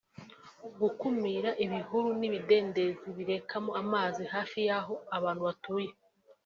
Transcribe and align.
gukumira 0.79 1.49
ibihuru 1.65 2.09
n’ibidendezi 2.19 3.05
birekamo 3.17 3.71
amazi 3.81 4.21
hafi 4.33 4.57
y’aho 4.67 4.93
abantu 5.17 5.41
batuye 5.47 5.91